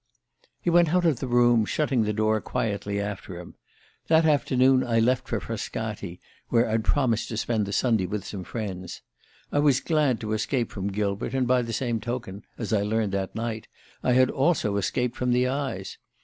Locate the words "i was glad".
9.51-10.19